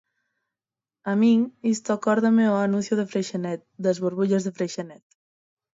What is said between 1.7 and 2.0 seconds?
isto